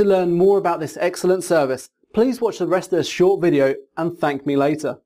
[0.00, 3.74] To learn more about this excellent service, please watch the rest of this short video
[3.98, 4.98] and thank me later.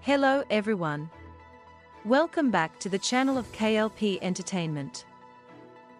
[0.00, 1.08] Hello everyone.
[2.04, 5.04] Welcome back to the channel of KLP Entertainment.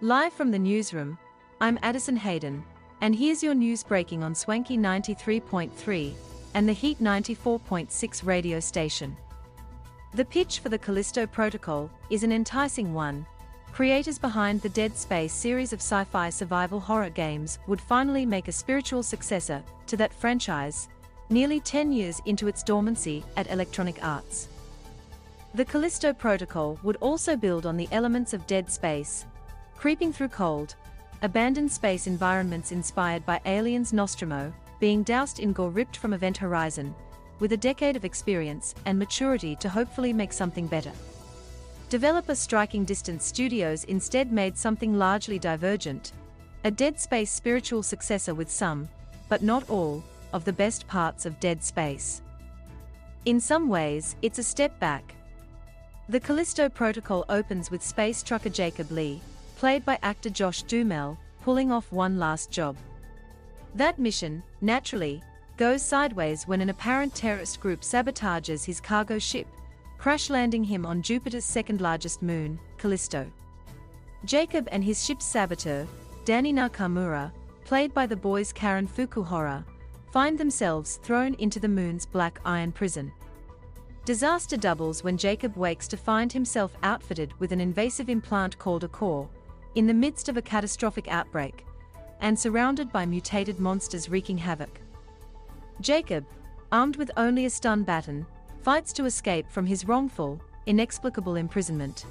[0.00, 1.18] Live from the newsroom,
[1.60, 2.64] I'm Addison Hayden,
[3.00, 6.14] and here's your news breaking on Swanky 93.3
[6.54, 9.16] and the Heat 94.6 radio station.
[10.14, 13.24] The pitch for the Callisto Protocol is an enticing one.
[13.72, 18.52] Creators behind the Dead Space series of sci-fi survival horror games would finally make a
[18.52, 20.88] spiritual successor to that franchise,
[21.30, 24.48] nearly 10 years into its dormancy at Electronic Arts.
[25.54, 29.24] The Callisto Protocol would also build on the elements of Dead Space,
[29.78, 30.74] creeping through cold,
[31.22, 36.94] abandoned space environments inspired by Aliens Nostromo, being doused in gore ripped from Event Horizon,
[37.42, 40.92] with a decade of experience and maturity to hopefully make something better.
[41.88, 46.12] Developer Striking Distance Studios instead made something largely divergent,
[46.62, 48.88] a Dead Space spiritual successor with some,
[49.28, 52.22] but not all, of the best parts of Dead Space.
[53.24, 55.12] In some ways, it's a step back.
[56.08, 59.20] The Callisto Protocol opens with space trucker Jacob Lee,
[59.56, 62.76] played by actor Josh Duhamel, pulling off one last job.
[63.74, 65.24] That mission, naturally,
[65.56, 69.46] goes sideways when an apparent terrorist group sabotages his cargo ship,
[69.98, 73.30] crash landing him on Jupiter's second largest moon, Callisto.
[74.24, 75.86] Jacob and his ship's saboteur,
[76.24, 77.30] Dani Nakamura,
[77.64, 79.64] played by the boys Karen Fukuhara,
[80.12, 83.12] find themselves thrown into the moon's black iron prison.
[84.04, 88.88] Disaster doubles when Jacob wakes to find himself outfitted with an invasive implant called a
[88.88, 89.28] core,
[89.74, 91.64] in the midst of a catastrophic outbreak,
[92.20, 94.81] and surrounded by mutated monsters wreaking havoc.
[95.80, 96.24] Jacob,
[96.70, 98.26] armed with only a stun baton,
[98.62, 102.06] fights to escape from his wrongful, inexplicable imprisonment.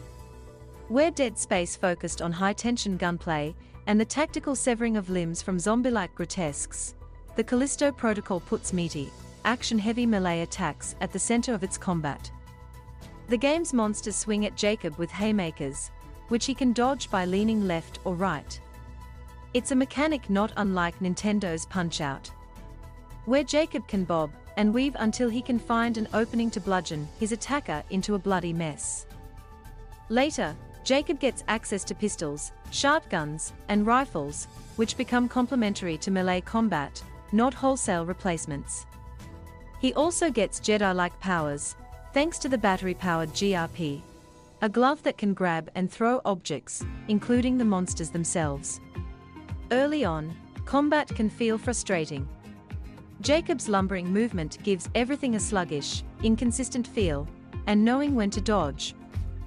[0.89, 3.55] Where Dead Space focused on high-tension gunplay
[3.87, 6.95] and the tactical severing of limbs from zombie-like grotesques,
[7.35, 9.09] the Callisto Protocol puts meaty,
[9.45, 12.29] action-heavy melee attacks at the center of its combat.
[13.29, 15.91] The game's monsters swing at Jacob with haymakers,
[16.27, 18.59] which he can dodge by leaning left or right.
[19.53, 22.29] It's a mechanic not unlike Nintendo's Punch-Out!
[23.25, 27.31] Where Jacob can bob and weave until he can find an opening to bludgeon his
[27.31, 29.05] attacker into a bloody mess.
[30.09, 37.01] Later, Jacob gets access to pistols, shotguns, and rifles, which become complementary to melee combat,
[37.31, 38.87] not wholesale replacements.
[39.79, 41.75] He also gets Jedi-like powers,
[42.13, 44.01] thanks to the battery-powered GRP.
[44.63, 48.81] A glove that can grab and throw objects, including the monsters themselves.
[49.71, 52.27] Early on, combat can feel frustrating.
[53.21, 57.27] Jacob's lumbering movement gives everything a sluggish, inconsistent feel,
[57.67, 58.95] and knowing when to dodge,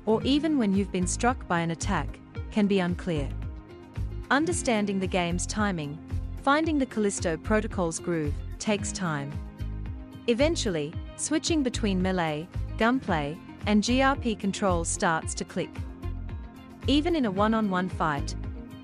[0.07, 2.19] or even when you've been struck by an attack,
[2.53, 3.29] can be unclear.
[4.31, 5.99] Understanding the game's timing,
[6.45, 9.33] Finding the Callisto Protocol's groove takes time.
[10.27, 12.47] Eventually, switching between melee,
[12.77, 15.71] gunplay, and GRP controls starts to click.
[16.87, 18.37] Even in a one-on-one -on -one fight,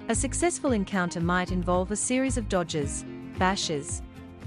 [0.09, 3.05] a successful encounter might involve a series of dodges,
[3.39, 4.01] bashes,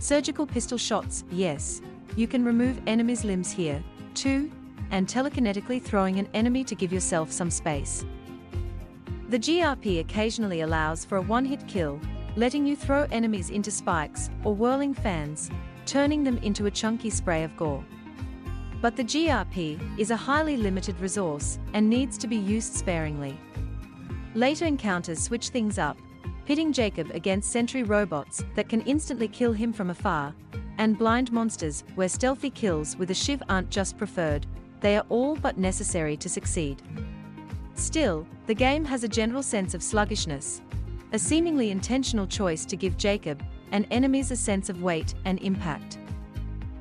[0.04, 1.82] surgical pistol shots, yes,
[2.18, 3.82] you can remove enemies' limbs here,
[4.14, 4.52] too,
[4.92, 8.06] and telekinetically throwing an enemy to give yourself some space.
[9.30, 12.02] The GRP occasionally allows for a one-hit kill,
[12.36, 15.50] letting you throw enemies into spikes or whirling fans,
[15.86, 17.84] turning them into a chunky spray of gore.
[18.82, 23.38] But the GRP is a highly limited resource and needs to be used sparingly.
[24.36, 25.98] Later encounters switch things up,
[26.46, 30.34] pitting Jacob against sentry robots that can instantly kill him from afar,
[30.78, 34.46] and blind monsters where stealthy kills with a shiv aren't just preferred,
[34.82, 36.82] they are all but necessary to succeed.
[37.76, 40.62] Still, the game has a general sense of sluggishness,
[41.14, 45.98] a seemingly intentional choice to give Jacob and enemies a sense of weight and impact.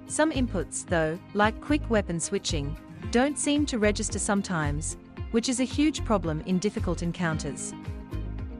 [0.07, 2.77] Some inputs, though, like quick weapon switching,
[3.11, 4.97] don't seem to register sometimes,
[5.31, 7.73] which is a huge problem in difficult encounters.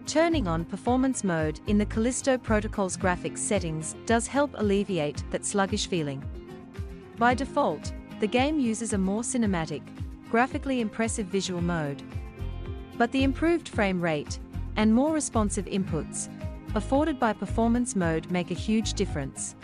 [0.07, 5.87] Turning on performance mode in the Callisto Protocol's graphics settings does help alleviate that sluggish
[5.87, 6.23] feeling.
[7.19, 9.83] By default, the game uses a more cinematic,
[10.29, 12.03] graphically impressive visual mode.
[12.99, 14.39] But the improved frame rate
[14.77, 16.29] and more responsive inputs,
[16.75, 19.55] afforded by performance mode make a huge difference.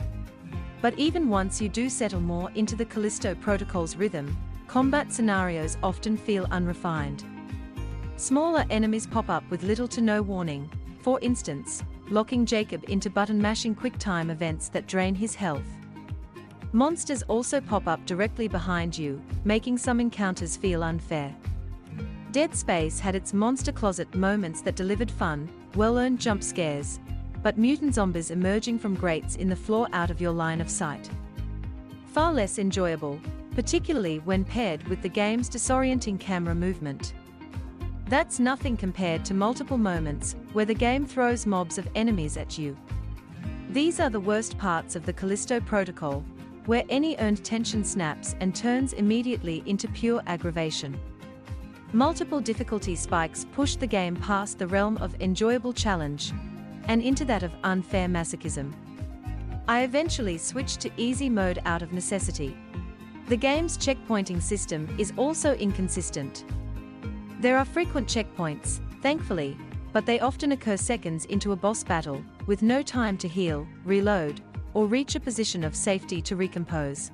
[0.81, 4.37] But even once you do settle more into the Callisto Protocol's rhythm,
[4.69, 7.25] combat scenarios often feel unrefined.
[8.19, 10.69] Smaller enemies pop up with little to no warning,
[11.03, 15.63] for instance, locking Jacob into button-mashing quick-time events that drain his health.
[16.73, 21.33] Monsters also pop up directly behind you, making some encounters feel unfair.
[22.33, 26.99] Dead Space had its monster closet moments that delivered fun, well-earned jump scares,
[27.45, 31.09] but mutant zombies emerging from grates in the floor out of your line of sight.
[32.07, 33.21] Far less enjoyable,
[33.55, 37.13] particularly when paired with the game's disorienting camera movement.
[38.09, 42.75] That's nothing compared to multiple moments where the game throws mobs of enemies at you.
[43.69, 46.25] These are the worst parts of the Callisto Protocol,
[46.65, 50.99] where any earned tension snaps and turns immediately into pure aggravation.
[51.93, 56.33] Multiple difficulty spikes push the game past the realm of enjoyable challenge
[56.85, 58.73] and into that of unfair masochism.
[59.69, 62.57] I eventually switched to easy mode out of necessity.
[63.27, 66.47] The game's checkpointing system is also inconsistent.
[67.41, 69.57] There are frequent checkpoints, thankfully,
[69.93, 74.41] but they often occur seconds into a boss battle, with no time to heal, reload,
[74.75, 77.13] or reach a position of safety to recompose.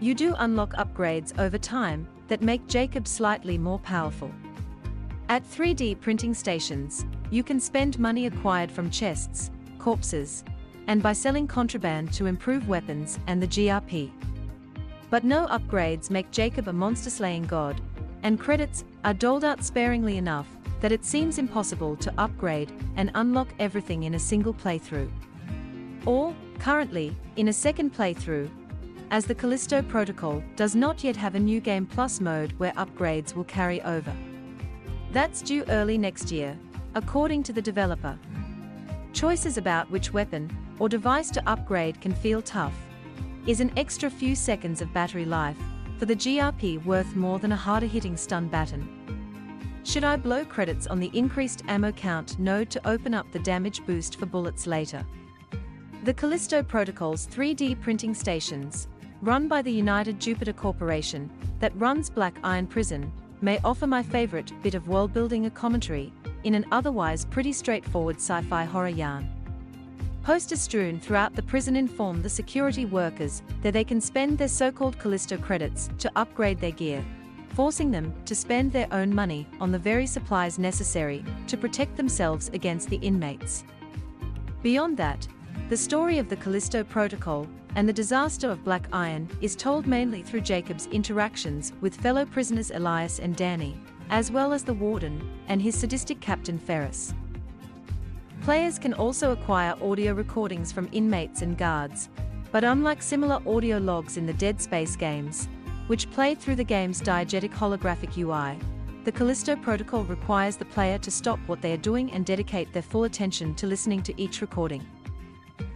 [0.00, 4.32] You do unlock upgrades over time, that make Jacob slightly more powerful.
[5.28, 10.44] At 3D printing stations, you can spend money acquired from chests, corpses,
[10.86, 14.10] and by selling contraband to improve weapons and the GRP.
[15.10, 17.80] But no upgrades make Jacob a monster-slaying god,
[18.26, 20.48] and credits are doled out sparingly enough
[20.80, 25.08] that it seems impossible to upgrade and unlock everything in a single playthrough.
[26.06, 28.50] Or, currently, in a second playthrough,
[29.12, 33.32] as the Callisto Protocol does not yet have a New Game Plus mode where upgrades
[33.32, 34.12] will carry over.
[35.12, 36.58] That's due early next year,
[36.96, 38.18] according to the developer.
[39.12, 40.50] Choices about which weapon
[40.80, 42.74] or device to upgrade can feel tough.
[43.46, 45.58] Is an extra few seconds of battery life
[45.98, 48.88] for the GRP worth more than a harder hitting stun baton?
[49.84, 53.84] Should I blow credits on the increased ammo count node to open up the damage
[53.86, 55.06] boost for bullets later?
[56.04, 58.88] The Callisto Protocol's 3D printing stations
[59.22, 63.10] run by the United Jupiter Corporation, that runs Black Iron Prison,
[63.40, 66.12] may offer my favorite bit of world building a commentary,
[66.44, 69.35] in an otherwise pretty straightforward sci-fi horror yarn.
[70.26, 74.98] Posters strewn throughout the prison inform the security workers that they can spend their so-called
[74.98, 77.04] Callisto credits to upgrade their gear,
[77.50, 82.50] forcing them to spend their own money on the very supplies necessary to protect themselves
[82.54, 83.62] against the inmates.
[84.64, 85.28] Beyond that,
[85.68, 87.46] the story of the Callisto Protocol
[87.76, 92.72] and the disaster of Black Iron is told mainly through Jacob's interactions with fellow prisoners
[92.72, 93.78] Elias and Dani,
[94.10, 97.14] as well as the warden and his sadistic captain Ferris.
[98.42, 102.08] Players can also acquire audio recordings from inmates and guards,
[102.52, 105.48] but unlike similar audio logs in the Dead Space games,
[105.88, 108.58] which play through the game's diegetic holographic UI,
[109.04, 112.82] the Callisto Protocol requires the player to stop what they are doing and dedicate their
[112.82, 114.84] full attention to listening to each recording.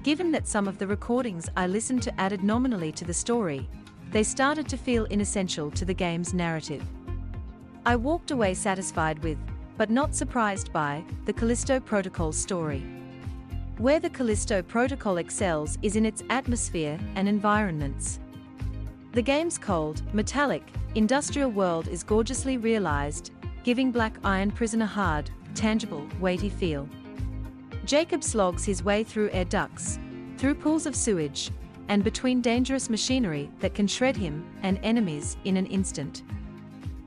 [0.03, 3.69] Given that some of the recordings I listened to added nominally to the story,
[4.11, 6.83] they started to feel inessential to the game's narrative.
[7.87, 9.39] I walked away satisfied with,
[9.81, 12.85] but not surprised by, the Callisto Protocol story.
[13.79, 18.21] Where the Callisto Protocol excels is in its atmosphere and environments.
[19.13, 20.65] The game's cold, metallic,
[20.97, 23.31] industrial world is gorgeously realized,
[23.65, 26.87] giving Black Iron Prison a hard, tangible, weighty feel.
[27.87, 29.99] Jacob slogs his way through air ducts,
[30.37, 31.51] through pools of sewage,
[31.89, 36.23] and between dangerous machinery that can shred him and enemies in an instant.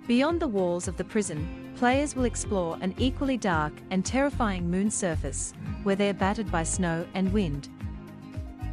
[0.07, 4.89] Beyond the walls of the prison, players will explore an equally dark and terrifying moon
[4.89, 5.53] surface,
[5.83, 7.69] where they are battered by snow and wind.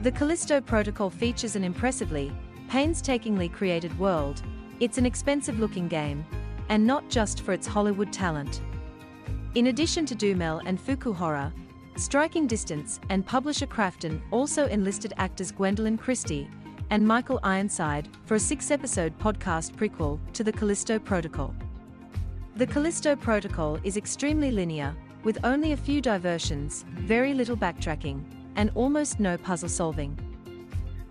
[0.02, 2.32] The Callisto Protocol features an impressively,
[2.68, 4.42] painstakingly created world,
[4.80, 6.24] it's an expensive-looking game,
[6.68, 8.60] and not just for its Hollywood talent.
[9.54, 11.52] In addition to Duhamel and Fukuhara,
[11.96, 16.48] Striking Distance and publisher Krafton also enlisted actors Gwendoline Christie
[16.90, 21.54] and Michael Ironside for a six-episode podcast prequel to the Callisto Protocol.
[22.56, 28.24] The Callisto Protocol is extremely linear, with only a few diversions, very little backtracking,
[28.56, 30.18] and almost no puzzle solving.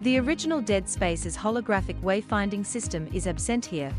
[0.02, 3.92] The original Dead Space's holographic wayfinding system is absent here,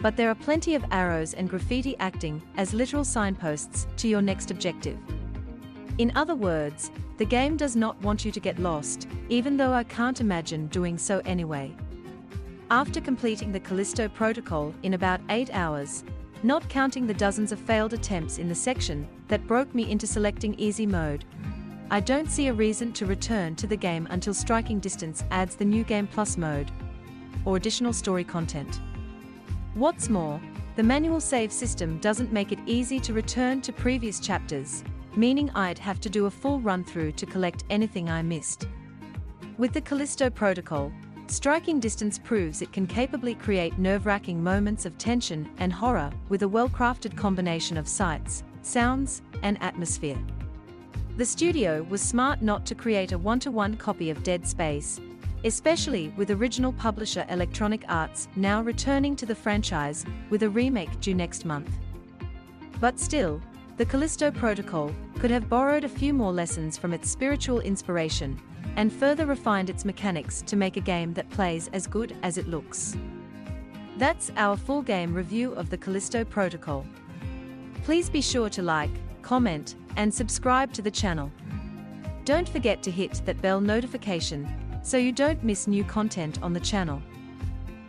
[0.00, 4.50] but there are plenty of arrows and graffiti acting as literal signposts to your next
[4.50, 4.96] objective.
[5.98, 9.84] In other words, the game does not want you to get lost, even though I
[9.84, 11.74] can't imagine doing so anyway.
[12.70, 16.02] After completing the Callisto Protocol in about 8 hours,
[16.44, 20.54] not counting the dozens of failed attempts in the section that broke me into selecting
[20.58, 21.24] easy mode,
[21.90, 25.64] I don't see a reason to return to the game until Striking Distance adds the
[25.64, 26.70] new Game Plus mode
[27.46, 28.80] or additional story content.
[29.72, 30.38] What's more,
[30.76, 34.84] the manual save system doesn't make it easy to return to previous chapters,
[35.16, 38.68] meaning I'd have to do a full run through to collect anything I missed.
[39.56, 40.92] With the Callisto Protocol,
[41.34, 46.48] striking distance proves it can capably create nerve-wracking moments of tension and horror with a
[46.48, 50.18] well-crafted combination of sights, sounds, and atmosphere.
[51.16, 55.00] The studio was smart not to create a one-to-one copy of Dead Space,
[55.42, 61.14] especially with original publisher Electronic Arts now returning to the franchise with a remake due
[61.14, 61.70] next month.
[62.80, 63.42] But still,
[63.76, 68.40] the Callisto Protocol could have borrowed a few more lessons from its spiritual inspiration
[68.76, 72.48] and further refined its mechanics to make a game that plays as good as it
[72.48, 72.96] looks.
[73.96, 76.84] That's our full game review of the Callisto Protocol.
[77.84, 78.90] Please be sure to like,
[79.22, 81.30] comment, and subscribe to the channel.
[82.24, 84.48] Don't forget to hit that bell notification
[84.82, 87.00] so you don't miss new content on the channel.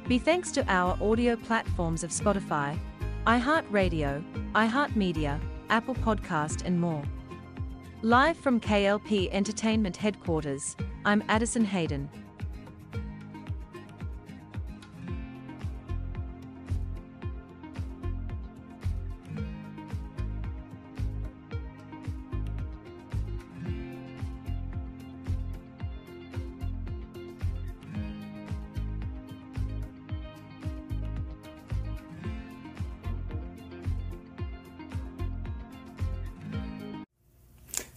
[0.08, 2.78] Be thanks to our audio platforms of Spotify,
[3.26, 4.24] iHeartRadio,
[4.54, 5.40] iHeartMedia,
[5.70, 7.04] Apple Podcast and more.
[8.06, 12.08] Live from KLP Entertainment Headquarters, I'm Addison Hayden.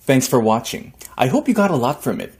[0.08, 0.94] Thanks for watching.
[1.18, 2.32] I hope you got a lot from it.